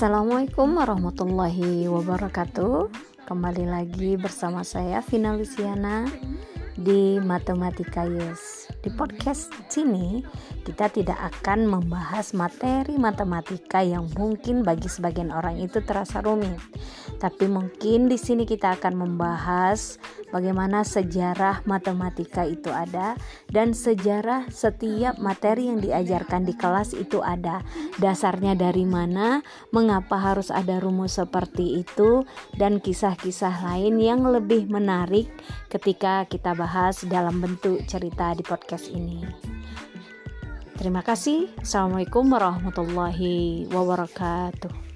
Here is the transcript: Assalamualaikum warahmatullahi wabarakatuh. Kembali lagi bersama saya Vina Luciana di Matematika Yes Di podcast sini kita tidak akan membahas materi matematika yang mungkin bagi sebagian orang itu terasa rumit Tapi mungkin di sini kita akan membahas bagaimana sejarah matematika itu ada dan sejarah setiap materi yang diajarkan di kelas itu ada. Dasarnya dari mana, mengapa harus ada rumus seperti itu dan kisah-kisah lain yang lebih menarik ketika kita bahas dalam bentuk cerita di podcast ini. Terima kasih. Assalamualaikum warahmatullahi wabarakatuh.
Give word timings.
Assalamualaikum 0.00 0.80
warahmatullahi 0.80 1.84
wabarakatuh. 1.84 2.88
Kembali 3.28 3.68
lagi 3.68 4.16
bersama 4.16 4.64
saya 4.64 5.04
Vina 5.04 5.36
Luciana 5.36 6.08
di 6.72 7.20
Matematika 7.20 8.08
Yes 8.08 8.59
Di 8.80 8.88
podcast 8.96 9.52
sini 9.68 10.24
kita 10.64 10.88
tidak 10.88 11.20
akan 11.20 11.68
membahas 11.68 12.32
materi 12.32 12.96
matematika 12.96 13.84
yang 13.84 14.08
mungkin 14.16 14.64
bagi 14.64 14.88
sebagian 14.88 15.28
orang 15.36 15.60
itu 15.60 15.84
terasa 15.84 16.24
rumit 16.24 16.56
Tapi 17.20 17.44
mungkin 17.52 18.08
di 18.08 18.16
sini 18.16 18.48
kita 18.48 18.80
akan 18.80 19.04
membahas 19.04 20.00
bagaimana 20.32 20.80
sejarah 20.80 21.60
matematika 21.68 22.48
itu 22.48 22.72
ada 22.72 23.20
dan 23.52 23.76
sejarah 23.76 24.48
setiap 24.48 25.20
materi 25.20 25.68
yang 25.68 25.84
diajarkan 25.84 26.48
di 26.48 26.56
kelas 26.56 26.96
itu 26.96 27.20
ada. 27.20 27.60
Dasarnya 28.00 28.56
dari 28.56 28.88
mana, 28.88 29.44
mengapa 29.68 30.16
harus 30.16 30.48
ada 30.48 30.80
rumus 30.80 31.20
seperti 31.20 31.84
itu 31.84 32.24
dan 32.56 32.80
kisah-kisah 32.80 33.68
lain 33.68 34.00
yang 34.00 34.24
lebih 34.24 34.72
menarik 34.72 35.28
ketika 35.70 36.26
kita 36.26 36.52
bahas 36.58 37.06
dalam 37.06 37.38
bentuk 37.38 37.86
cerita 37.86 38.34
di 38.34 38.42
podcast 38.42 38.90
ini. 38.90 39.22
Terima 40.74 41.06
kasih. 41.06 41.52
Assalamualaikum 41.62 42.26
warahmatullahi 42.26 43.70
wabarakatuh. 43.70 44.89